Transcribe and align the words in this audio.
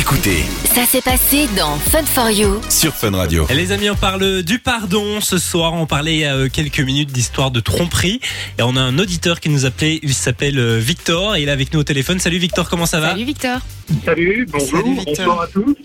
Écoutez 0.00 0.44
Ça 0.64 0.86
s'est 0.86 1.02
passé 1.02 1.46
dans 1.58 1.76
Fun 1.76 2.02
for 2.06 2.30
You. 2.30 2.58
sur 2.70 2.94
Fun 2.94 3.10
Radio. 3.14 3.46
Et 3.50 3.54
Les 3.54 3.70
amis, 3.70 3.90
on 3.90 3.94
parle 3.96 4.42
du 4.42 4.58
pardon 4.58 5.20
ce 5.20 5.36
soir. 5.36 5.74
On 5.74 5.84
parlait 5.84 6.14
il 6.14 6.20
y 6.20 6.24
a 6.24 6.48
quelques 6.48 6.80
minutes 6.80 7.12
d'histoire 7.12 7.50
de 7.50 7.60
tromperie. 7.60 8.18
Et 8.58 8.62
on 8.62 8.76
a 8.76 8.80
un 8.80 8.98
auditeur 8.98 9.40
qui 9.40 9.50
nous 9.50 9.66
appelait. 9.66 10.00
Il 10.02 10.14
s'appelle 10.14 10.58
euh, 10.58 10.78
Victor 10.78 11.36
et 11.36 11.42
il 11.42 11.50
est 11.50 11.52
avec 11.52 11.74
nous 11.74 11.80
au 11.80 11.84
téléphone. 11.84 12.18
Salut 12.18 12.38
Victor, 12.38 12.70
comment 12.70 12.86
ça 12.86 12.98
va? 12.98 13.10
Salut 13.10 13.24
Victor. 13.24 13.58
Salut, 14.06 14.46
bonjour, 14.50 14.68
Salut, 14.70 14.94
Victor. 14.94 15.26
bonsoir 15.26 15.42
à 15.42 15.46
tous. 15.48 15.76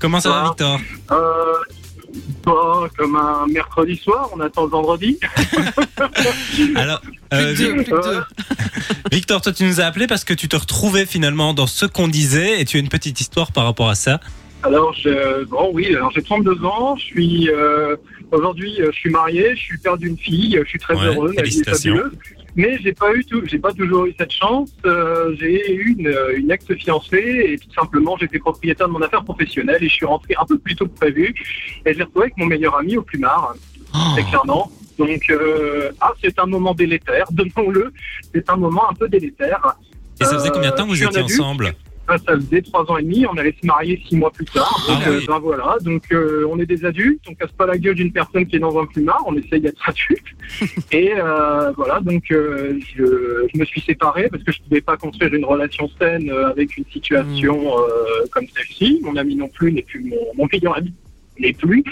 Comment 0.00 0.18
ça 0.20 0.28
va. 0.30 0.44
Victor? 0.48 0.80
Euh, 1.12 1.14
comme 2.96 3.16
un 3.16 3.46
mercredi 3.48 3.96
soir, 3.96 4.30
on 4.34 4.40
attend 4.40 4.64
le 4.64 4.70
vendredi. 4.70 5.18
Alors, 6.76 7.02
euh, 7.34 7.52
Vi- 7.52 7.84
Victor, 9.12 9.40
toi 9.40 9.52
tu 9.52 9.64
nous 9.64 9.80
as 9.80 9.84
appelé 9.84 10.06
parce 10.06 10.24
que 10.24 10.34
tu 10.34 10.48
te 10.48 10.56
retrouvais 10.56 11.06
finalement 11.06 11.54
dans 11.54 11.66
ce 11.66 11.86
qu'on 11.86 12.08
disait 12.08 12.60
et 12.60 12.64
tu 12.64 12.76
as 12.76 12.80
une 12.80 12.88
petite 12.88 13.20
histoire 13.20 13.50
par 13.52 13.64
rapport 13.64 13.88
à 13.88 13.94
ça. 13.94 14.20
alors, 14.62 14.92
je, 14.94 15.44
bon, 15.44 15.70
oui, 15.72 15.94
alors 15.94 16.10
j'ai 16.12 16.22
32 16.22 16.64
ans, 16.64 16.96
je 16.96 17.04
suis 17.04 17.50
euh, 17.50 17.96
aujourd'hui, 18.30 18.80
euh, 18.80 18.90
je 18.92 18.98
suis 18.98 19.10
marié, 19.10 19.54
je 19.56 19.60
suis 19.60 19.78
père 19.78 19.96
d'une 19.98 20.16
fille, 20.16 20.58
je 20.62 20.68
suis 20.68 20.78
très 20.78 20.94
Ouais, 20.94 21.06
heureux, 21.06 21.32
ma 21.36 21.42
vie 21.42 21.48
est 21.48 21.64
félicitations. 21.64 21.96
fabuleuse. 21.96 22.18
Mais 22.56 22.78
j'ai 22.82 22.92
pas 22.92 23.14
eu 23.14 23.24
tout, 23.24 23.42
j'ai 23.44 23.58
pas 23.58 23.72
toujours 23.72 24.06
eu 24.06 24.14
cette 24.18 24.32
chance. 24.32 24.70
Euh, 24.86 25.34
j'ai 25.38 25.74
eu 25.74 25.94
une, 25.98 26.16
une 26.36 26.50
ex-fiancée 26.50 27.44
et 27.50 27.58
tout 27.58 27.72
simplement 27.72 28.16
j'étais 28.18 28.38
propriétaire 28.38 28.88
de 28.88 28.92
mon 28.92 29.02
affaire 29.02 29.22
professionnelle 29.22 29.82
et 29.82 29.88
je 29.88 29.94
suis 29.94 30.06
rentré 30.06 30.34
un 30.40 30.46
peu 30.46 30.58
plus 30.58 30.74
tôt 30.74 30.86
que 30.86 30.98
prévu. 30.98 31.34
Et 31.84 31.92
je 31.92 31.98
l'ai 31.98 32.04
retrouvé 32.04 32.24
avec 32.24 32.36
mon 32.38 32.46
meilleur 32.46 32.76
ami 32.76 32.96
au 32.96 33.02
plumard. 33.02 33.54
Oh. 33.94 33.98
très 34.14 34.24
clairement. 34.24 34.70
Donc, 34.98 35.28
euh, 35.30 35.90
ah, 36.00 36.12
c'est 36.22 36.38
un 36.38 36.46
moment 36.46 36.74
délétère, 36.74 37.26
donnons-le. 37.30 37.92
C'est 38.34 38.48
un 38.48 38.56
moment 38.56 38.88
un 38.90 38.94
peu 38.94 39.08
délétère. 39.08 39.76
Et 40.20 40.24
ça 40.24 40.34
faisait 40.38 40.50
combien 40.50 40.70
de 40.70 40.76
temps 40.76 40.84
que 40.84 40.90
vous 40.90 41.04
un 41.04 41.08
étiez 41.08 41.22
ensemble? 41.22 41.74
Ah, 42.08 42.16
ça 42.18 42.36
faisait 42.36 42.62
trois 42.62 42.88
ans 42.90 42.98
et 42.98 43.02
demi. 43.02 43.26
On 43.26 43.36
allait 43.36 43.54
se 43.60 43.66
marier 43.66 44.00
six 44.08 44.16
mois 44.16 44.30
plus 44.30 44.44
tard. 44.44 44.72
Ah 44.88 44.92
Donc, 44.94 45.06
euh, 45.08 45.18
oui. 45.18 45.24
ben 45.26 45.38
voilà. 45.40 45.76
Donc, 45.80 46.02
euh, 46.12 46.46
on 46.50 46.58
est 46.60 46.66
des 46.66 46.84
adultes. 46.84 47.22
On 47.28 47.34
casse 47.34 47.50
pas 47.52 47.66
la 47.66 47.76
gueule 47.78 47.96
d'une 47.96 48.12
personne 48.12 48.46
qui 48.46 48.56
est 48.56 48.60
dans 48.60 48.78
un 48.78 48.86
plumard. 48.86 49.22
On 49.26 49.34
essaye 49.36 49.60
d'être 49.60 49.88
adulte. 49.88 50.26
et 50.92 51.12
euh, 51.16 51.72
voilà. 51.72 52.00
Donc, 52.00 52.24
euh, 52.30 52.78
je, 52.94 53.46
je 53.52 53.58
me 53.58 53.64
suis 53.64 53.80
séparé 53.80 54.28
parce 54.28 54.42
que 54.44 54.52
je 54.52 54.62
pouvais 54.62 54.80
pas 54.80 54.96
construire 54.96 55.34
une 55.34 55.44
relation 55.44 55.88
saine 55.98 56.30
euh, 56.30 56.50
avec 56.50 56.76
une 56.76 56.84
situation 56.92 57.78
euh, 57.78 58.24
comme 58.30 58.46
celle-ci. 58.56 59.00
Mon 59.02 59.16
ami 59.16 59.34
non 59.34 59.48
plus 59.48 59.72
n'est 59.72 59.82
plus 59.82 60.04
mon, 60.04 60.16
mon 60.36 60.46
meilleur 60.52 60.76
ami 60.76 60.92
n'est 61.38 61.52
plus. 61.52 61.82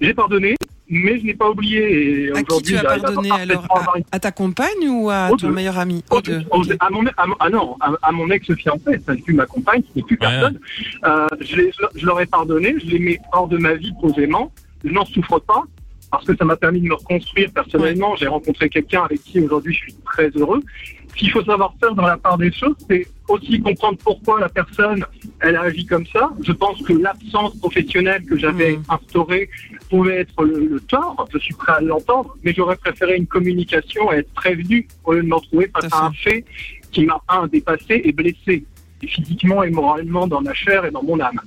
J'ai 0.00 0.14
pardonné. 0.14 0.54
Mais 0.88 1.18
je 1.18 1.24
n'ai 1.24 1.34
pas 1.34 1.48
oublié. 1.50 2.26
Et 2.26 2.32
À 2.36 2.42
qui 2.42 2.62
tu 2.62 2.76
as 2.76 2.80
à 2.80 2.84
pardonné 2.98 3.28
parfaitement 3.30 3.64
alors? 3.74 3.88
à, 4.10 4.16
à 4.16 4.20
ta 4.20 4.30
compagne 4.32 4.88
ou 4.88 5.08
à 5.10 5.28
ton 5.30 5.36
deux. 5.36 5.50
meilleur 5.50 5.78
ami? 5.78 6.04
Oh, 6.10 6.20
deux. 6.20 6.42
à 6.78 6.90
mon, 6.90 7.06
à 7.06 7.12
ah 7.40 7.48
non, 7.50 7.76
à, 7.80 7.92
à 8.02 8.12
mon 8.12 8.28
ex-fiancée, 8.30 9.00
ça 9.06 9.14
n'est 9.14 9.22
plus 9.22 9.34
ma 9.34 9.46
compagne, 9.46 9.82
ce 9.82 9.98
n'est 9.98 10.02
plus 10.04 10.14
Ouais. 10.20 10.26
personne. 10.28 10.58
Euh, 11.04 11.26
je, 11.40 11.56
l'ai- 11.56 11.72
je 11.94 12.04
leur 12.06 12.20
ai 12.20 12.26
pardonné, 12.26 12.74
je 12.78 12.86
les 12.86 12.98
mets 12.98 13.18
hors 13.32 13.48
de 13.48 13.56
ma 13.56 13.74
vie 13.74 13.92
posément. 14.00 14.52
Je 14.84 14.90
n'en 14.90 15.06
souffre 15.06 15.38
pas 15.38 15.62
parce 16.10 16.26
que 16.26 16.36
ça 16.36 16.44
m'a 16.44 16.56
permis 16.56 16.80
de 16.82 16.86
me 16.88 16.94
reconstruire 16.94 17.50
personnellement. 17.52 18.14
J'ai 18.16 18.26
rencontré 18.28 18.68
quelqu'un 18.68 19.04
avec 19.04 19.22
qui 19.22 19.40
aujourd'hui 19.40 19.72
je 19.74 19.78
suis 19.80 19.94
très 20.04 20.28
heureux. 20.36 20.60
Ce 21.08 21.14
qu'il 21.20 21.30
faut 21.30 21.44
savoir 21.44 21.72
faire 21.80 21.94
dans 21.94 22.06
la 22.06 22.16
part 22.16 22.36
des 22.38 22.52
choses, 22.52 22.74
c'est 22.90 23.06
aussi 23.28 23.60
comprendre 23.60 23.96
pourquoi 24.04 24.40
la 24.40 24.48
personne 24.48 25.04
elle 25.40 25.54
a 25.56 25.62
agi 25.62 25.86
comme 25.86 26.04
ça. 26.06 26.30
Je 26.42 26.52
pense 26.52 26.82
que 26.82 26.92
l'absence 26.92 27.56
professionnelle 27.58 28.24
que 28.24 28.36
j'avais 28.36 28.72
Mhm. 28.72 28.82
instaurée 28.88 29.48
pouvait 29.94 30.20
être 30.20 30.42
le, 30.44 30.66
le 30.66 30.80
tort. 30.80 31.28
Je 31.32 31.38
suis 31.38 31.54
prêt 31.54 31.72
à 31.72 31.80
l'entendre, 31.80 32.36
mais 32.42 32.52
j'aurais 32.52 32.76
préféré 32.76 33.16
une 33.16 33.26
communication 33.26 34.12
et 34.12 34.16
être 34.16 34.32
prévenu 34.34 34.88
au 35.04 35.12
lieu 35.12 35.22
de 35.22 35.28
me 35.28 35.34
retrouver 35.34 35.70
face 35.74 35.92
à 35.92 36.06
un 36.06 36.12
fait 36.12 36.44
qui 36.90 37.04
m'a 37.04 37.20
un 37.28 37.46
dépassé 37.46 38.02
et 38.04 38.12
blessé 38.12 38.64
physiquement 39.06 39.62
et 39.62 39.70
moralement 39.70 40.26
dans 40.26 40.40
ma 40.40 40.54
chair 40.54 40.84
et 40.86 40.90
dans 40.90 41.02
mon 41.02 41.20
âme. 41.20 41.40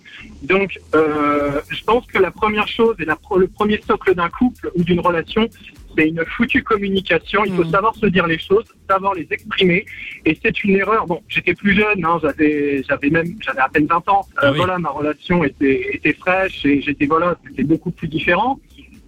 Donc, 0.44 0.80
euh, 0.96 1.60
je 1.70 1.84
pense 1.84 2.06
que 2.06 2.20
la 2.20 2.32
première 2.32 2.68
chose 2.68 2.96
et 3.00 3.06
la, 3.06 3.18
le 3.36 3.48
premier 3.48 3.82
socle 3.82 4.14
d'un 4.14 4.30
couple 4.30 4.72
ou 4.76 4.84
d'une 4.84 5.00
relation, 5.00 5.48
c'est 5.98 6.08
une 6.10 6.24
foutue 6.26 6.64
communication. 6.64 7.44
Il 7.46 7.54
faut 7.56 7.64
Mhm. 7.64 7.72
savoir 7.72 7.96
se 7.96 8.06
dire 8.06 8.28
les 8.28 8.38
choses, 8.40 8.66
savoir 8.90 9.14
les 9.16 9.28
exprimer. 9.32 9.86
Et 10.26 10.38
c'est 10.42 10.64
une 10.64 10.76
erreur. 10.76 11.06
Bon, 11.08 11.22
j'étais 11.28 11.54
plus 11.54 11.74
jeune, 11.76 12.04
hein, 12.06 12.20
j'avais, 12.22 12.84
j'avais 12.88 13.10
même, 13.10 13.28
j'avais 13.44 13.60
à 13.60 13.70
peine 13.70 13.88
20 13.88 14.08
ans. 14.10 14.26
Euh, 14.38 14.40
Ah 14.44 14.52
oui. 14.52 14.58
Voilà, 14.58 14.78
ma 14.78 14.90
relation 14.90 15.44
était, 15.44 15.96
était 15.96 16.14
fraîche 16.14 16.66
et 16.66 16.82
j'étais, 16.82 17.06
voilà, 17.06 17.38
c'était 17.48 17.64
beaucoup 17.64 17.92
plus 17.92 18.08
différent. 18.08 18.60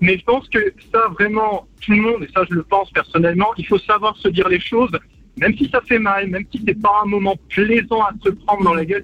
Mais 0.02 0.18
je 0.18 0.24
pense 0.24 0.48
que 0.50 0.60
ça, 0.94 1.08
vraiment, 1.20 1.68
tout 1.82 1.92
le 1.92 2.02
monde, 2.02 2.24
et 2.24 2.30
ça, 2.34 2.44
je 2.50 2.56
le 2.56 2.64
pense 2.64 2.90
personnellement, 2.92 3.50
il 3.58 3.66
faut 3.68 3.78
savoir 3.80 4.16
se 4.18 4.30
dire 4.30 4.48
les 4.48 4.60
choses, 4.60 4.92
même 5.38 5.56
si 5.58 5.70
ça 5.70 5.82
fait 5.82 6.00
mal, 6.00 6.28
même 6.28 6.46
si 6.52 6.64
c'est 6.66 6.82
pas 6.82 7.02
un 7.04 7.08
moment 7.08 7.36
plaisant 7.50 8.02
à 8.04 8.12
se 8.24 8.30
prendre 8.30 8.64
dans 8.64 8.74
la 8.74 8.86
gueule. 8.86 9.04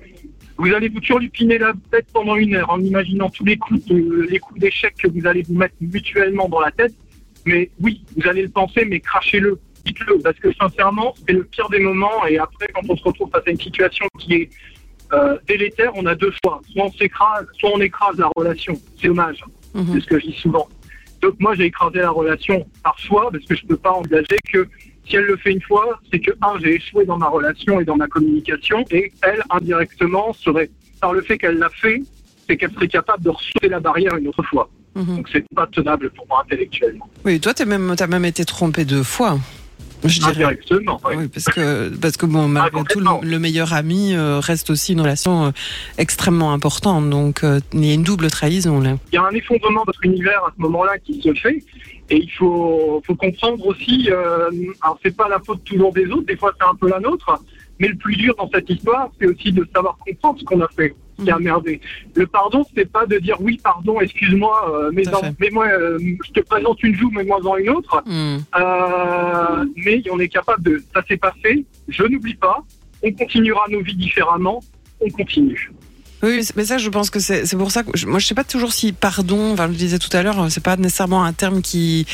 Vous 0.57 0.73
allez 0.73 0.88
vous 0.88 1.02
turlupiner 1.02 1.57
la 1.57 1.73
tête 1.91 2.07
pendant 2.13 2.38
une 2.38 2.56
heure 2.56 2.69
en 2.69 2.79
imaginant 2.79 3.29
tous 3.29 3.44
les 3.44 3.57
coups, 3.57 3.84
de- 3.88 4.25
les 4.29 4.40
coups 4.40 4.57
d'échec 4.62 4.96
que 4.96 5.09
vous 5.09 5.28
allez 5.28 5.41
vous 5.44 5.56
mettre 5.56 5.75
mutuellement 5.81 6.47
dans 6.47 6.62
la 6.62 6.72
tête. 6.72 6.94
Mais 7.45 7.69
oui, 7.79 8.03
vous 8.16 8.28
allez 8.28 8.41
le 8.41 8.50
penser, 8.50 8.85
mais 8.85 9.00
crachez-le, 9.00 9.59
dites-le, 9.85 10.19
parce 10.19 10.38
que 10.39 10.51
sincèrement, 10.53 11.13
c'est 11.25 11.33
le 11.33 11.44
pire 11.44 11.69
des 11.69 11.79
moments. 11.79 12.25
Et 12.28 12.38
après, 12.38 12.67
quand 12.73 12.81
on 12.89 12.95
se 12.95 13.03
retrouve 13.03 13.29
face 13.29 13.44
à 13.45 13.51
une 13.51 13.59
situation 13.59 14.06
qui 14.19 14.33
est 14.33 14.50
euh, 15.13 15.38
délétère, 15.47 15.91
on 15.95 16.05
a 16.05 16.16
deux 16.16 16.34
choix. 16.44 16.61
Soit 16.72 16.85
on 16.85 16.91
s'écrase, 16.91 17.45
soit 17.59 17.72
on 17.73 17.79
écrase 17.79 18.17
la 18.17 18.29
relation. 18.35 18.73
C'est 19.00 19.07
dommage. 19.07 19.44
Mhm. 19.73 19.85
C'est 19.94 20.00
ce 20.01 20.07
que 20.07 20.19
je 20.19 20.25
dis 20.28 20.38
souvent. 20.39 20.67
Donc 21.22 21.35
moi, 21.39 21.55
j'ai 21.55 21.66
écrasé 21.66 22.00
la 22.00 22.09
relation 22.09 22.67
par 22.84 22.97
choix 23.00 23.29
parce 23.31 23.45
que 23.45 23.55
je 23.55 23.63
ne 23.63 23.69
peux 23.69 23.78
pas 23.78 23.91
envisager 23.91 24.38
que 24.51 24.67
si 25.07 25.16
elle 25.16 25.25
le 25.25 25.38
fait 25.38 25.51
une 25.51 25.61
fois, 25.61 26.00
c'est 26.11 26.19
que, 26.19 26.31
un, 26.41 26.59
j'ai 26.59 26.75
échoué 26.75 27.05
dans 27.05 27.17
ma 27.17 27.28
relation 27.28 27.79
et 27.79 27.85
dans 27.85 27.95
ma 27.95 28.07
communication, 28.07 28.84
et 28.91 29.11
elle, 29.22 29.44
indirectement, 29.51 30.34
serait, 30.34 30.69
par 31.00 31.13
le 31.13 31.22
fait 31.22 31.38
qu'elle 31.38 31.57
l'a 31.57 31.69
fait, 31.69 32.01
c'est 32.47 32.57
qu'elle 32.57 32.72
serait 32.72 32.88
capable 32.88 33.23
de 33.23 33.29
ressauter 33.29 33.69
la 33.69 33.79
barrière 33.79 34.16
une 34.16 34.28
autre 34.28 34.44
fois. 34.44 34.69
Mhm. 34.95 35.17
Donc 35.17 35.29
c'est 35.31 35.45
pas 35.53 35.67
tenable 35.67 36.09
pour 36.11 36.25
moi 36.28 36.44
intellectuellement. 36.45 37.09
Oui, 37.25 37.39
toi, 37.39 37.53
t'as 37.53 37.66
même, 37.66 37.94
t'as 37.97 38.07
même 38.07 38.25
été 38.25 38.45
trompé 38.45 38.85
deux 38.85 39.03
fois. 39.03 39.38
Je 40.03 40.19
dirais. 40.19 40.31
Indirectement, 40.31 41.01
oui. 41.06 41.16
Oui, 41.17 41.28
parce 41.29 41.45
que, 41.45 41.89
parce 41.95 42.16
que 42.17 42.25
bon, 42.28 42.47
malgré 42.47 42.83
tout, 42.83 43.00
le, 43.00 43.28
le 43.28 43.39
meilleur 43.39 43.73
ami 43.73 44.13
euh, 44.13 44.39
reste 44.39 44.69
aussi 44.69 44.94
une 44.94 45.01
relation 45.01 45.45
euh, 45.45 45.51
extrêmement 45.97 46.53
importante. 46.53 47.09
Donc, 47.09 47.44
euh, 47.44 47.59
il 47.73 47.85
y 47.85 47.91
a 47.91 47.94
une 47.95 48.03
double 48.03 48.29
trahison 48.29 48.79
là. 48.81 48.97
il 49.11 49.16
y 49.16 49.17
a 49.17 49.23
un 49.23 49.31
effondrement 49.31 49.81
de 49.81 49.88
votre 49.88 50.03
univers 50.05 50.44
à 50.45 50.53
ce 50.55 50.61
moment-là 50.61 51.00
qui 51.00 51.22
se 51.22 51.34
fait. 51.34 51.63
Et 52.11 52.17
il 52.17 52.29
faut, 52.31 53.01
faut 53.07 53.16
comprendre 53.16 53.66
aussi, 53.66 54.09
euh, 54.11 54.51
alors 54.81 55.00
c'est 55.01 55.16
pas 55.16 55.28
la 55.28 55.39
faute 55.39 55.63
toujours 55.63 55.91
des 55.91 56.05
autres, 56.05 56.28
des 56.28 56.38
fois 56.38 56.53
c'est 56.59 56.67
un 56.67 56.75
peu 56.75 56.88
la 56.88 57.00
nôtre, 57.00 57.41
mais 57.79 57.88
le 57.88 57.95
plus 57.95 58.16
dur 58.16 58.35
dans 58.38 58.47
cette 58.53 58.69
histoire, 58.69 59.09
c'est 59.19 59.25
aussi 59.25 59.51
de 59.51 59.67
savoir 59.73 59.97
comprendre 60.05 60.39
ce 60.39 60.45
qu'on 60.45 60.61
a 60.61 60.67
fait, 60.67 60.94
qui 61.24 61.31
a 61.31 61.40
merdé. 61.40 61.81
Le 62.14 62.28
pardon, 62.28 62.66
c'est 62.76 62.92
pas 62.92 63.06
de 63.06 63.18
dire 63.18 63.38
oui, 63.40 63.59
pardon, 63.64 64.00
excuse-moi, 64.02 64.72
euh, 64.74 64.92
mais 65.40 65.50
moi, 65.52 65.68
euh, 65.68 65.98
je 66.26 66.31
te 66.31 66.40
présente 66.42 66.81
une 66.84 66.96
joue, 66.96 67.09
mais 67.12 67.24
moi 67.24 67.40
en 67.46 67.58
une 67.58 67.70
autre. 67.70 68.03
Hmm. 68.06 68.38
Euh, 68.59 69.66
mais 69.78 70.03
on 70.12 70.20
est 70.20 70.28
capable 70.28 70.64
de, 70.64 70.84
ça 70.94 71.03
s'est 71.08 71.18
passé, 71.18 71.66
je 71.88 72.03
n'oublie 72.03 72.36
pas, 72.36 72.64
on 73.03 73.12
continuera 73.12 73.66
nos 73.70 73.81
vies 73.81 73.96
différemment, 73.96 74.62
on 75.00 75.09
continue. 75.09 75.72
Oui, 76.24 76.42
mais 76.56 76.66
ça, 76.66 76.78
je 76.78 76.90
pense 76.90 77.09
que 77.09 77.20
c'est 77.20 77.56
pour 77.58 77.72
ça 77.72 77.84
que 77.84 77.90
je- 77.94 78.08
moi, 78.08 78.20
je 78.20 78.26
sais 78.26 78.34
pas 78.34 78.44
toujours 78.44 78.74
si 78.74 78.94
pardon, 78.94 79.53
enfin, 79.53 79.66
je 79.66 79.72
le 79.72 79.76
disais 79.78 80.00
tout 80.00 80.09
à 80.16 80.24
l'heure, 80.24 80.48
c'est 80.50 80.64
pas 80.64 80.76
nécessairement 80.76 81.24
un 81.24 81.34
terme 81.34 81.62
qui, 81.62 82.06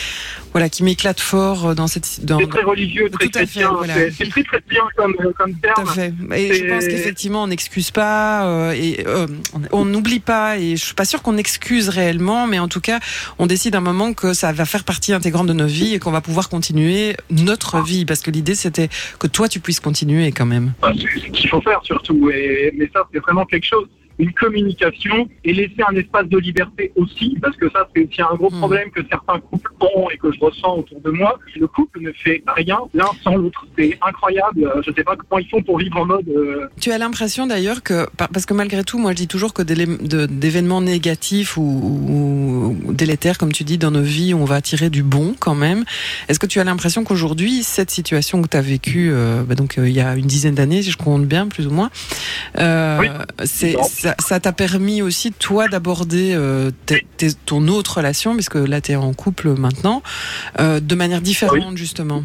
voilà, 0.51 0.67
qui 0.69 0.83
m'éclate 0.83 1.19
fort 1.21 1.67
euh, 1.67 1.73
dans 1.75 1.87
cette, 1.87 2.25
dans, 2.25 2.37
C'est 2.39 2.47
très 2.49 2.63
religieux, 2.63 3.09
très 3.09 3.27
Tout 3.29 3.37
à 3.37 3.39
fait, 3.41 3.45
chrétien, 3.45 3.71
voilà. 3.73 3.93
c'est- 3.93 4.29
très 4.29 4.43
chrétien 4.43 4.81
comme, 4.97 5.13
comme 5.37 5.53
Tout 5.53 5.59
terme. 5.61 5.87
à 5.87 5.91
fait. 5.93 6.13
Et 6.35 6.53
je 6.55 6.65
pense 6.73 6.85
qu'effectivement, 6.87 7.43
on 7.43 7.47
n'excuse 7.47 7.91
pas 7.91 8.45
euh, 8.47 8.71
et 8.73 9.03
euh, 9.07 9.27
on- 9.71 9.85
n'oublie 9.85 10.19
pas. 10.19 10.57
Et 10.57 10.75
je 10.75 10.83
suis 10.83 10.95
pas 10.95 11.05
sûre 11.05 11.21
qu'on 11.21 11.37
excuse 11.37 11.87
réellement, 11.89 12.47
mais 12.47 12.59
en 12.59 12.67
tout 12.67 12.81
cas, 12.81 12.99
on 13.39 13.45
décide 13.45 13.75
un 13.75 13.81
moment 13.81 14.13
que 14.13 14.33
ça 14.33 14.51
va 14.51 14.65
faire 14.65 14.83
partie 14.83 15.13
intégrante 15.13 15.47
de 15.47 15.53
nos 15.53 15.67
vies 15.67 15.93
et 15.93 15.99
qu'on 15.99 16.11
va 16.11 16.21
pouvoir 16.21 16.49
continuer 16.49 17.15
notre 17.29 17.81
vie. 17.81 18.05
Parce 18.05 18.21
que 18.21 18.31
l'idée, 18.31 18.55
c'était 18.55 18.89
que 19.19 19.27
toi, 19.27 19.47
tu 19.47 19.59
puisses 19.59 19.79
continuer 19.79 20.31
quand 20.31 20.45
même. 20.45 20.73
Enfin, 20.81 20.93
c'est 20.97 21.19
ce 21.19 21.27
qu'il 21.31 21.49
faut 21.49 21.61
faire 21.61 21.79
surtout. 21.83 22.29
Et, 22.29 22.73
mais 22.77 22.89
ça, 22.93 23.07
c'est 23.13 23.19
vraiment 23.19 23.45
quelque 23.45 23.65
chose. 23.67 23.87
Une 24.19 24.33
communication 24.33 25.27
et 25.43 25.53
laisser 25.53 25.81
un 25.89 25.95
espace 25.95 26.27
de 26.27 26.37
liberté 26.37 26.91
aussi, 26.95 27.37
parce 27.41 27.55
que 27.57 27.69
ça, 27.71 27.87
c'est 27.95 28.07
aussi 28.07 28.21
un 28.21 28.35
gros 28.35 28.49
Mm. 28.51 28.57
problème 28.59 28.91
que 28.91 29.01
certains 29.09 29.39
couples 29.39 29.71
ont 29.79 30.09
et 30.11 30.17
que 30.17 30.31
je 30.31 30.39
ressens 30.39 30.77
autour 30.77 30.99
de 31.01 31.09
moi. 31.11 31.39
Le 31.55 31.67
couple 31.67 32.01
ne 32.01 32.11
fait 32.11 32.43
rien 32.55 32.79
l'un 32.93 33.07
sans 33.23 33.35
l'autre. 33.35 33.65
C'est 33.77 33.97
incroyable. 34.05 34.65
Euh, 34.65 34.81
Je 34.85 34.91
sais 34.93 35.03
pas 35.03 35.15
comment 35.15 35.39
ils 35.39 35.47
font 35.49 35.61
pour 35.63 35.77
vivre 35.79 35.97
en 35.97 36.05
mode. 36.05 36.27
euh, 36.29 36.67
Tu 36.79 36.91
as 36.91 36.97
l'impression 36.97 37.47
d'ailleurs 37.47 37.81
que, 37.83 38.07
par- 38.17 38.29
parce 38.29 38.45
que 38.45 38.53
malgré 38.53 38.83
tout, 38.83 38.99
moi 38.99 39.11
je 39.11 39.17
dis 39.17 39.27
toujours 39.27 39.53
que 39.53 39.61
d'événements 39.63 40.81
négatifs 40.81 41.57
ou, 41.57 42.75
délétères, 42.89 43.37
comme 43.37 43.51
tu 43.51 43.63
dis, 43.63 43.77
dans 43.77 43.91
nos 43.91 44.01
vies, 44.01 44.33
on 44.33 44.45
va 44.45 44.61
tirer 44.61 44.89
du 44.89 45.03
bon 45.03 45.35
quand 45.39 45.55
même. 45.55 45.83
Est-ce 46.27 46.39
que 46.39 46.45
tu 46.47 46.59
as 46.59 46.63
l'impression 46.63 47.03
qu'aujourd'hui, 47.03 47.63
cette 47.63 47.91
situation 47.91 48.41
que 48.41 48.47
tu 48.47 48.57
as 48.57 48.61
vécue, 48.61 49.09
euh, 49.11 49.43
bah 49.43 49.55
donc 49.55 49.77
euh, 49.77 49.87
il 49.89 49.95
y 49.95 50.01
a 50.01 50.15
une 50.15 50.25
dizaine 50.27 50.55
d'années, 50.55 50.81
si 50.83 50.91
je 50.91 50.97
compte 50.97 51.25
bien, 51.25 51.47
plus 51.47 51.67
ou 51.67 51.71
moins, 51.71 51.89
Oui. 52.57 53.07
c'est 53.45 53.73
Non. 53.73 53.83
ça 53.83 54.10
ça 54.19 54.39
t'a 54.39 54.51
permis 54.51 55.01
aussi 55.01 55.31
toi 55.31 55.67
d'aborder 55.67 56.33
euh, 56.35 56.71
ton 57.45 57.67
autre 57.67 57.97
relation, 57.97 58.33
puisque 58.33 58.55
là 58.55 58.81
tu 58.81 58.91
es 58.91 58.95
en 58.95 59.13
couple 59.13 59.49
maintenant, 59.49 60.01
euh, 60.59 60.79
de 60.79 60.95
manière 60.95 61.21
différente 61.21 61.77
justement. 61.77 62.23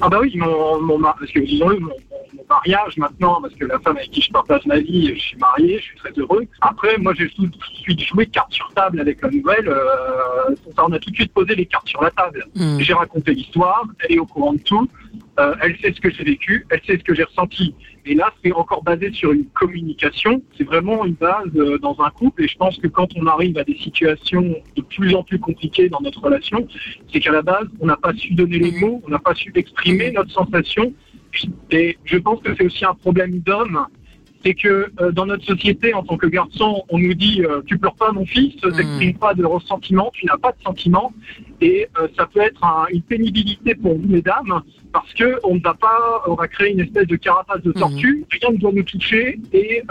Ah 0.00 0.08
bah 0.08 0.18
oui, 0.20 0.32
mon, 0.36 0.80
mon 0.80 0.98
mari, 0.98 1.16
parce 1.18 1.32
que 1.32 1.40
disons-le, 1.40 1.80
mon, 1.80 1.88
mon 1.88 2.44
mariage 2.48 2.96
maintenant, 2.96 3.40
parce 3.42 3.54
que 3.54 3.64
la 3.64 3.78
femme 3.80 3.96
avec 3.96 4.10
qui 4.10 4.22
je 4.22 4.30
partage 4.30 4.64
ma 4.66 4.78
vie, 4.78 5.12
je 5.16 5.20
suis 5.20 5.36
marié, 5.36 5.78
je 5.78 5.82
suis 5.82 5.96
très 5.98 6.12
heureux. 6.16 6.46
Après, 6.60 6.96
moi, 6.98 7.12
j'ai 7.16 7.28
tout 7.30 7.46
de 7.46 7.56
suite 7.82 8.00
joué 8.00 8.26
carte 8.26 8.52
sur 8.52 8.70
table 8.74 9.00
avec 9.00 9.20
la 9.20 9.30
nouvelle. 9.30 9.68
euh, 9.68 10.54
on 10.78 10.92
a 10.92 10.98
tout 10.98 11.10
de 11.10 11.16
suite 11.16 11.32
posé 11.32 11.56
les 11.56 11.66
cartes 11.66 11.88
sur 11.88 12.02
la 12.02 12.10
table. 12.12 12.46
Hmm. 12.54 12.78
J'ai 12.78 12.94
raconté 12.94 13.34
l'histoire, 13.34 13.84
elle 14.00 14.16
est 14.16 14.18
au 14.20 14.26
courant 14.26 14.52
de 14.52 14.58
tout, 14.60 14.88
euh, 15.40 15.54
elle 15.62 15.76
sait 15.78 15.92
ce 15.92 16.00
que 16.00 16.10
j'ai 16.10 16.22
vécu, 16.22 16.66
elle 16.70 16.80
sait 16.86 16.96
ce 16.98 17.04
que 17.04 17.14
j'ai 17.14 17.24
ressenti. 17.24 17.74
Et 18.06 18.14
là, 18.14 18.32
c'est 18.42 18.52
encore 18.52 18.82
basé 18.82 19.12
sur 19.12 19.32
une 19.32 19.46
communication. 19.46 20.42
C'est 20.56 20.64
vraiment 20.64 21.04
une 21.04 21.14
base 21.14 21.48
euh, 21.56 21.78
dans 21.78 21.96
un 22.00 22.10
couple. 22.10 22.44
Et 22.44 22.48
je 22.48 22.56
pense 22.56 22.76
que 22.78 22.86
quand 22.86 23.08
on 23.16 23.26
arrive 23.26 23.58
à 23.58 23.64
des 23.64 23.76
situations 23.76 24.54
de 24.76 24.82
plus 24.82 25.14
en 25.14 25.22
plus 25.22 25.38
compliquées 25.38 25.88
dans 25.88 26.00
notre 26.00 26.20
relation, 26.20 26.66
c'est 27.12 27.20
qu'à 27.20 27.32
la 27.32 27.42
base, 27.42 27.66
on 27.80 27.86
n'a 27.86 27.96
pas 27.96 28.12
su 28.14 28.34
donner 28.34 28.58
les 28.58 28.78
mots, 28.78 29.02
on 29.04 29.10
n'a 29.10 29.18
pas 29.18 29.34
su 29.34 29.50
exprimer 29.54 30.12
notre 30.12 30.30
sensation. 30.30 30.92
Et 31.70 31.98
je 32.04 32.18
pense 32.18 32.40
que 32.42 32.54
c'est 32.54 32.64
aussi 32.64 32.84
un 32.84 32.94
problème 32.94 33.40
d'homme. 33.40 33.86
C'est 34.44 34.54
que 34.54 34.92
euh, 35.00 35.10
dans 35.12 35.26
notre 35.26 35.44
société, 35.44 35.94
en 35.94 36.02
tant 36.02 36.16
que 36.18 36.26
garçon, 36.26 36.84
on 36.90 36.98
nous 36.98 37.14
dit 37.14 37.42
euh, 37.42 37.62
tu 37.66 37.78
pleures 37.78 37.94
pas 37.94 38.12
mon 38.12 38.26
fils, 38.26 38.54
t'exprimes 38.76 39.14
pas 39.16 39.32
de 39.34 39.44
ressentiment, 39.44 40.10
tu 40.12 40.26
n'as 40.26 40.36
pas 40.36 40.52
de 40.52 40.62
sentiment, 40.62 41.12
et 41.62 41.88
euh, 41.98 42.08
ça 42.16 42.26
peut 42.26 42.40
être 42.40 42.62
un- 42.62 42.86
une 42.90 43.00
pénibilité 43.02 43.74
pour 43.74 43.94
vous, 43.96 44.06
mesdames, 44.06 44.60
parce 44.92 45.12
que 45.14 45.38
on 45.44 45.54
ne 45.54 45.60
va 45.60 45.74
pas, 45.74 46.22
on 46.26 46.34
va 46.34 46.46
créer 46.48 46.72
une 46.72 46.80
espèce 46.80 47.06
de 47.06 47.16
carapace 47.16 47.62
de 47.62 47.72
tortue, 47.72 48.24
rien 48.30 48.50
ne 48.52 48.58
doit 48.58 48.72
nous 48.72 48.82
toucher 48.82 49.40
et 49.52 49.82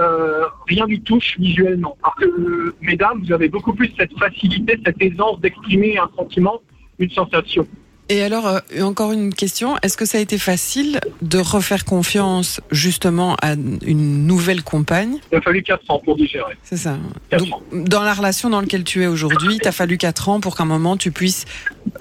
rien 0.67 0.85
nous 0.87 0.99
touche 0.99 1.37
visuellement. 1.39 1.97
Alors 2.03 2.15
que, 2.15 2.75
mesdames, 2.81 3.21
vous 3.23 3.31
avez 3.33 3.49
beaucoup 3.49 3.73
plus 3.73 3.91
cette 3.97 4.17
facilité, 4.19 4.77
cette 4.85 5.01
aisance 5.01 5.39
d'exprimer 5.41 5.97
un 5.97 6.09
sentiment, 6.15 6.61
une 6.99 7.09
sensation. 7.09 7.67
Et 8.13 8.21
alors, 8.21 8.45
euh, 8.45 8.59
encore 8.83 9.11
une 9.11 9.33
question. 9.33 9.75
Est-ce 9.81 9.97
que 9.97 10.05
ça 10.05 10.19
a 10.19 10.21
été 10.21 10.37
facile 10.37 10.99
de 11.23 11.39
refaire 11.39 11.83
confiance 11.83 12.61
justement 12.69 13.35
à 13.41 13.53
une 13.53 14.27
nouvelle 14.27 14.61
compagne? 14.61 15.17
Il 15.31 15.39
a 15.39 15.41
fallu 15.41 15.63
4 15.63 15.81
ans 15.89 15.97
pour 15.97 16.15
digérer. 16.15 16.53
C'est 16.61 16.77
ça. 16.77 16.95
Donc, 17.35 17.49
dans 17.71 18.03
la 18.03 18.13
relation 18.13 18.51
dans 18.51 18.61
laquelle 18.61 18.83
tu 18.83 19.01
es 19.01 19.07
aujourd'hui, 19.07 19.57
t'as 19.57 19.71
fallu 19.71 19.97
4 19.97 20.29
ans 20.29 20.39
pour 20.41 20.55
qu'à 20.55 20.61
un 20.61 20.67
moment 20.67 20.95
tu 20.95 21.11
puisses 21.11 21.45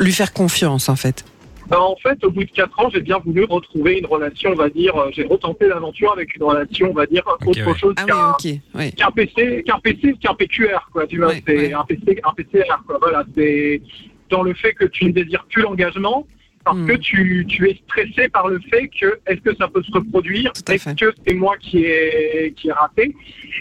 lui 0.00 0.12
faire 0.12 0.34
confiance 0.34 0.90
en 0.90 0.96
fait. 0.96 1.24
Ben, 1.68 1.78
en 1.78 1.96
fait, 1.96 2.22
au 2.24 2.30
bout 2.30 2.44
de 2.44 2.50
4 2.50 2.78
ans, 2.80 2.90
j'ai 2.92 3.00
bien 3.00 3.18
voulu 3.24 3.44
retrouver 3.44 3.98
une 3.98 4.04
relation, 4.04 4.50
on 4.50 4.54
va 4.56 4.68
dire, 4.68 4.94
euh, 4.94 5.08
j'ai 5.14 5.24
retenté 5.24 5.66
l'aventure 5.68 6.12
avec 6.12 6.36
une 6.36 6.42
relation, 6.42 6.90
on 6.90 6.92
va 6.94 7.06
dire, 7.06 7.22
autre 7.46 7.66
ouais. 7.66 7.78
chose 7.78 7.94
Ah 7.96 8.04
qu'un 8.04 8.34
oui, 8.44 8.60
ok. 8.74 8.80
Oui. 8.80 8.92
qu'un 8.92 9.10
PC, 9.12 9.62
qu'un 9.64 9.78
PC, 9.78 10.14
qu'un 10.20 10.34
PQR, 10.34 10.90
quoi. 10.92 11.06
Tu 11.06 11.16
vois, 11.16 11.28
Ouais, 11.28 11.42
c'est 11.46 11.56
ouais. 11.56 11.72
un 11.72 11.84
PC, 11.84 12.20
un 12.22 12.32
PCR, 12.34 12.64
quoi. 12.86 12.98
Voilà, 13.00 13.24
c'est 13.34 13.80
dans 14.32 14.42
le 14.42 14.54
fait 14.54 14.72
que 14.72 14.86
tu 14.86 15.04
ne 15.04 15.12
désires 15.12 15.46
plus 15.52 15.62
l'engagement 15.62 16.26
parce 16.64 16.78
Hmm. 16.78 16.86
que 16.90 16.96
tu, 17.08 17.44
tu 17.48 17.68
es 17.68 17.74
stressé 17.84 18.28
par 18.28 18.46
le 18.46 18.60
fait 18.70 18.86
que 18.88 19.08
est-ce 19.26 19.40
que 19.40 19.54
ça 19.56 19.66
peut 19.66 19.82
se 19.82 19.90
reproduire, 19.90 20.52
est-ce 20.70 20.94
que 20.94 21.12
c'est 21.26 21.34
moi 21.34 21.54
qui 21.64 21.78
ai 21.84 22.52
qui 22.56 22.68
ai 22.68 22.72
raté? 22.72 23.04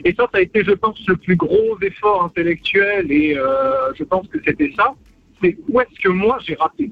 Et 0.06 0.14
ça, 0.14 0.24
ça 0.32 0.38
a 0.38 0.42
été, 0.42 0.64
je 0.64 0.76
pense, 0.84 1.00
le 1.08 1.16
plus 1.26 1.36
gros 1.36 1.72
effort 1.82 2.20
intellectuel 2.28 3.12
et 3.12 3.36
euh, 3.36 3.92
je 3.98 4.04
pense 4.04 4.28
que 4.28 4.38
c'était 4.46 4.72
ça. 4.78 4.88
C'est 5.42 5.58
où 5.68 5.82
est-ce 5.82 6.00
que 6.04 6.10
moi 6.10 6.38
j'ai 6.46 6.54
raté? 6.54 6.92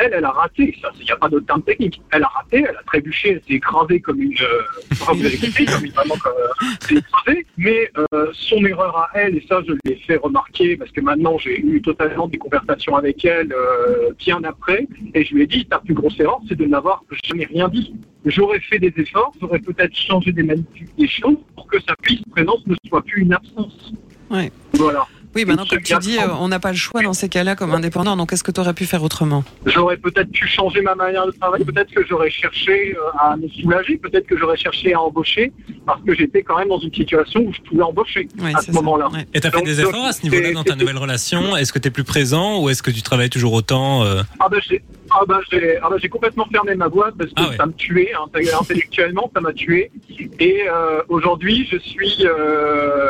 Elle, 0.00 0.14
elle 0.14 0.24
a 0.24 0.30
raté, 0.30 0.76
ça, 0.80 0.90
il 0.98 1.04
n'y 1.04 1.10
a 1.10 1.16
pas 1.16 1.28
d'autre 1.28 1.46
terme 1.46 1.62
technique. 1.62 2.00
Elle 2.12 2.22
a 2.22 2.28
raté, 2.28 2.64
elle 2.68 2.76
a 2.76 2.82
trébuché, 2.84 3.32
elle 3.32 3.42
s'est 3.46 3.54
écrasée 3.54 4.00
comme 4.00 4.20
une, 4.20 4.32
euh, 4.32 4.62
enfin, 4.92 5.12
vous 5.12 5.24
avez 5.24 5.36
compris, 5.36 5.64
comme 5.66 5.84
une 5.84 5.92
vraiment 5.92 6.16
comme, 6.16 6.32
euh, 6.32 6.64
s'est 6.80 6.94
écrasée. 6.96 7.46
Mais 7.56 7.90
euh, 7.98 8.26
son 8.32 8.64
erreur 8.64 8.96
à 8.96 9.10
elle, 9.14 9.36
et 9.36 9.44
ça 9.48 9.60
je 9.66 9.74
l'ai 9.84 9.96
fait 9.96 10.16
remarquer 10.16 10.76
parce 10.76 10.90
que 10.90 11.00
maintenant 11.00 11.38
j'ai 11.38 11.60
eu 11.60 11.80
totalement 11.82 12.28
des 12.28 12.38
conversations 12.38 12.96
avec 12.96 13.24
elle 13.24 13.52
euh, 13.52 14.12
bien 14.18 14.42
après, 14.44 14.86
et 15.14 15.24
je 15.24 15.34
lui 15.34 15.42
ai 15.42 15.46
dit 15.46 15.66
ta 15.66 15.78
plus 15.78 15.94
grosse 15.94 16.18
erreur, 16.18 16.40
c'est 16.48 16.56
de 16.56 16.66
n'avoir 16.66 17.02
jamais 17.24 17.44
rien 17.44 17.68
dit. 17.68 17.94
J'aurais 18.24 18.60
fait 18.60 18.78
des 18.78 18.92
efforts, 18.96 19.32
j'aurais 19.40 19.60
peut-être 19.60 19.94
changé 19.94 20.32
des, 20.32 20.42
des 20.42 21.08
choses 21.08 21.38
pour 21.54 21.66
que 21.66 21.80
sa 21.80 21.94
puisse 22.02 22.22
présence 22.30 22.66
ne 22.66 22.74
soit 22.88 23.02
plus 23.02 23.22
une 23.22 23.32
absence. 23.32 23.92
Ouais. 24.30 24.50
Voilà. 24.74 25.06
Oui, 25.34 25.44
maintenant, 25.44 25.64
comme 25.68 25.82
tu 25.82 25.96
dis, 25.98 26.18
euh, 26.18 26.28
on 26.40 26.48
n'a 26.48 26.58
pas 26.58 26.70
le 26.70 26.76
choix 26.76 27.02
dans 27.02 27.12
ces 27.12 27.28
cas-là 27.28 27.54
comme 27.54 27.72
indépendant. 27.72 28.16
Donc, 28.16 28.32
est-ce 28.32 28.42
que 28.42 28.50
tu 28.50 28.60
aurais 28.60 28.74
pu 28.74 28.84
faire 28.84 29.02
autrement? 29.02 29.44
J'aurais 29.66 29.96
peut-être 29.96 30.30
pu 30.32 30.46
changer 30.48 30.80
ma 30.80 30.94
manière 30.94 31.26
de 31.26 31.30
travailler, 31.32 31.64
peut-être 31.64 31.92
que 31.92 32.04
j'aurais 32.06 32.30
cherché 32.30 32.96
euh, 32.96 33.18
à 33.20 33.36
me 33.36 33.48
soulager, 33.48 33.96
peut-être 33.96 34.26
que 34.26 34.36
j'aurais 34.36 34.56
cherché 34.56 34.92
à 34.92 35.00
embaucher, 35.00 35.52
parce 35.86 36.00
que 36.02 36.14
j'étais 36.14 36.42
quand 36.42 36.58
même 36.58 36.68
dans 36.68 36.80
une 36.80 36.92
situation 36.92 37.40
où 37.40 37.52
je 37.52 37.60
pouvais 37.60 37.82
embaucher 37.82 38.28
Oui, 38.40 38.52
à 38.54 38.60
ce 38.60 38.72
moment-là. 38.72 39.08
Ouais. 39.10 39.26
Et 39.34 39.40
t'as 39.40 39.50
fait 39.50 39.58
Donc, 39.58 39.66
des 39.66 39.76
donc, 39.76 39.88
efforts 39.88 40.06
à 40.06 40.12
ce 40.12 40.22
niveau-là 40.24 40.52
dans 40.52 40.64
ta 40.64 40.74
nouvelle 40.74 40.98
relation? 40.98 41.56
Est-ce 41.56 41.72
que 41.72 41.78
t'es 41.78 41.90
plus 41.90 42.04
présent 42.04 42.60
ou 42.62 42.68
est-ce 42.68 42.82
que 42.82 42.90
tu 42.90 43.02
travailles 43.02 43.30
toujours 43.30 43.52
autant 43.52 44.04
euh? 44.04 44.22
Ah 44.40 44.48
ben 44.50 44.60
j'ai 44.68 44.82
ah 45.12 45.22
ben, 45.26 45.40
j'ai 45.50 45.76
ah 45.82 45.88
ben, 45.90 45.96
j'ai 46.00 46.08
complètement 46.08 46.46
fermé 46.52 46.74
ma 46.76 46.88
boîte 46.88 47.14
parce 47.18 47.30
que 47.30 47.34
Ah 47.36 47.48
ouais. 47.50 47.56
ça 47.56 47.66
me 47.66 47.72
tuait, 47.72 48.12
hein, 48.14 48.26
intellectuellement 48.60 49.30
ça 49.34 49.40
m'a 49.40 49.52
tué. 49.52 49.90
Et 50.38 50.62
euh, 50.68 51.02
aujourd'hui 51.08 51.68
je 51.70 51.78
suis 51.78 52.18
euh, 52.24 53.08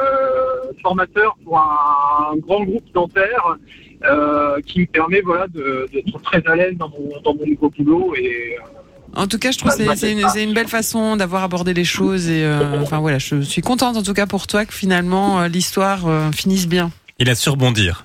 formateur 0.83 1.37
pour 1.45 1.59
un, 1.59 2.37
grand 2.37 2.63
groupe 2.65 2.85
dentaire 2.95 3.57
euh, 4.05 4.61
qui 4.67 4.81
me 4.81 4.87
permet 4.87 5.21
voilà 5.21 5.47
de- 5.49 5.89
d'être 5.93 6.21
très 6.23 6.43
à 6.47 6.57
l'aise 6.57 6.77
dans 6.77 6.89
mon, 6.89 7.21
dans 7.23 7.35
mon 7.35 7.47
nouveau 7.47 7.71
boulot 7.71 8.15
et 8.17 8.57
euh, 8.59 9.21
En 9.21 9.27
tout 9.27 9.39
cas, 9.39 9.51
je 9.51 9.59
trouve 9.59 9.73
que 9.73 9.77
c'est- 9.97 10.29
c'est 10.29 10.43
une, 10.45 10.55
belle 10.55 10.69
façon 10.69 11.17
d'avoir 11.17 11.43
abordé 11.43 11.75
les 11.75 11.85
choses. 11.85 12.29
Et 12.31 12.45
euh, 12.45 12.81
enfin 12.81 12.99
voilà, 13.01 13.19
je 13.19 13.41
suis 13.43 13.61
contente 13.63 13.97
en 13.97 14.03
tout 14.03 14.15
cas 14.15 14.27
pour 14.27 14.47
toi 14.47 14.65
que 14.65 14.73
finalement 14.75 15.45
l'histoire 15.47 16.07
euh, 16.07 16.31
finisse 16.33 16.67
bien. 16.69 16.91
Il 17.19 17.29
a 17.29 17.35
su 17.35 17.49
rebondir. 17.51 18.05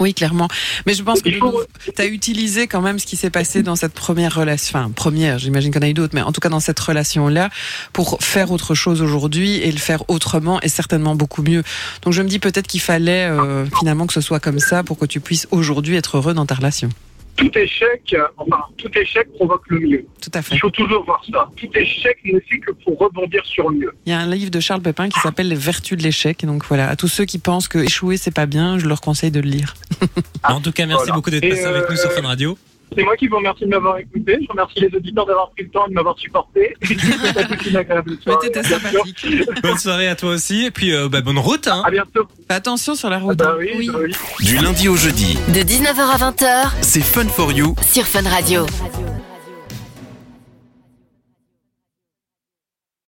Oui, 0.00 0.14
clairement. 0.14 0.48
Mais 0.86 0.94
je 0.94 1.02
pense 1.02 1.20
que 1.22 1.30
faut- 1.38 1.62
tu 1.94 2.00
as 2.02 2.06
utilisé 2.06 2.66
quand 2.66 2.80
même 2.80 2.98
ce 2.98 3.06
qui 3.06 3.16
s'est 3.16 3.30
passé 3.30 3.62
dans 3.62 3.76
cette 3.76 3.92
première 3.92 4.34
relation. 4.34 4.78
Enfin, 4.78 4.90
première, 4.90 5.38
j'imagine 5.38 5.70
en 5.70 5.82
a 5.82 5.88
eu 5.88 5.94
d'autres, 5.94 6.14
mais 6.14 6.22
en 6.22 6.32
tout 6.32 6.40
cas 6.40 6.48
dans 6.48 6.58
cette 6.60 6.80
relation-là, 6.80 7.50
pour 7.92 8.18
faire 8.22 8.50
autre 8.50 8.74
chose 8.74 9.02
aujourd'hui 9.02 9.56
et 9.56 9.70
le 9.70 9.78
faire 9.78 10.02
autrement 10.08 10.60
et 10.62 10.68
certainement 10.68 11.14
beaucoup 11.14 11.42
mieux. 11.42 11.62
Donc 12.02 12.14
je 12.14 12.22
me 12.22 12.28
dis 12.28 12.38
peut-être 12.38 12.66
qu'il 12.66 12.80
fallait 12.80 13.26
euh, 13.26 13.66
finalement 13.78 14.06
que 14.06 14.12
ce 14.14 14.20
soit 14.22 14.40
comme 14.40 14.58
ça 14.58 14.82
pour 14.82 14.98
que 14.98 15.04
tu 15.06 15.20
puisses 15.20 15.46
aujourd'hui 15.50 15.96
être 15.96 16.16
heureux 16.16 16.34
dans 16.34 16.46
ta 16.46 16.54
relation. 16.54 16.88
Tout 17.40 17.58
échec, 17.58 18.02
euh, 18.12 18.24
enfin 18.36 18.60
tout 18.76 18.90
échec 18.98 19.32
provoque 19.34 19.62
le 19.68 19.80
mieux. 19.80 20.04
Tout 20.20 20.30
à 20.34 20.42
fait. 20.42 20.54
Il 20.54 20.58
faut 20.58 20.70
toujours 20.70 21.04
voir 21.04 21.22
ça. 21.32 21.48
Tout 21.56 21.68
échec 21.74 22.18
ne 22.24 22.38
fait 22.40 22.58
que 22.58 22.72
pour 22.72 22.98
rebondir 22.98 23.44
sur 23.46 23.70
le 23.70 23.78
mieux. 23.78 23.92
Il 24.06 24.10
y 24.10 24.12
a 24.12 24.20
un 24.20 24.26
livre 24.30 24.50
de 24.50 24.60
Charles 24.60 24.82
Pépin 24.82 25.08
qui 25.08 25.18
s'appelle 25.20 25.48
Les 25.48 25.56
vertus 25.56 25.96
de 25.96 26.02
l'échec. 26.02 26.44
Et 26.44 26.46
donc 26.46 26.64
voilà, 26.66 26.88
à 26.88 26.96
tous 26.96 27.08
ceux 27.08 27.24
qui 27.24 27.38
pensent 27.38 27.68
que 27.68 27.78
échouer 27.78 28.16
c'est 28.18 28.30
pas 28.30 28.46
bien, 28.46 28.78
je 28.78 28.86
leur 28.86 29.00
conseille 29.00 29.30
de 29.30 29.40
le 29.40 29.48
lire. 29.48 29.74
en 30.44 30.60
tout 30.60 30.72
cas, 30.72 30.86
merci 30.86 31.04
Voilà. 31.04 31.14
beaucoup 31.14 31.30
d'être 31.30 31.48
passé 31.48 31.64
avec 31.64 31.88
nous 31.88 31.96
euh, 31.96 32.00
sur 32.00 32.12
Fun 32.12 32.26
Radio. 32.26 32.58
C'est 32.96 33.04
moi 33.04 33.16
qui 33.16 33.28
vous 33.28 33.36
remercie 33.36 33.64
de 33.64 33.68
m'avoir 33.70 33.98
écouté. 33.98 34.38
Je 34.42 34.48
remercie 34.48 34.80
les 34.80 34.94
auditeurs 34.96 35.24
d'avoir 35.26 35.50
pris 35.50 35.62
le 35.64 35.70
temps 35.70 35.86
et 35.86 35.90
de 35.90 35.94
m'avoir 35.94 36.18
supporté. 36.18 36.74
Et 36.82 36.86
je 36.86 36.94
vous 37.06 37.12
souhaite 37.18 37.36
à 37.36 37.44
tous 37.44 37.68
une 37.70 37.76
agréable 37.76 38.12
Mais 38.16 38.22
soirée. 38.32 38.48
t'étais 38.48 38.60
Bien 38.68 38.78
sûr. 38.78 38.90
sympathique. 38.90 39.62
Bonne 39.62 39.78
soirée 39.78 40.08
à 40.08 40.16
toi 40.16 40.30
aussi 40.30 40.64
et 40.66 40.70
puis 40.70 40.92
euh, 40.94 41.08
bah, 41.08 41.20
bonne 41.20 41.38
route. 41.38 41.68
Hein. 41.68 41.82
À 41.86 41.90
bientôt. 41.90 42.26
Attention 42.48 42.94
sur 42.96 43.08
la 43.10 43.16
Ah 43.16 43.20
route. 43.20 43.38
bah 43.38 43.52
hein. 43.54 43.58
oui, 43.60 43.88
bah 43.92 43.98
oui. 44.02 44.12
Du 44.44 44.56
lundi 44.58 44.88
au 44.88 44.96
jeudi, 44.96 45.38
De 45.48 45.60
19h 45.60 46.00
à 46.00 46.30
20h 46.32 46.70
c'est 46.80 47.00
Fun 47.02 47.28
for 47.28 47.52
You 47.52 47.74
sur 47.86 48.04
Fun 48.06 48.28
Radio. 48.28 48.66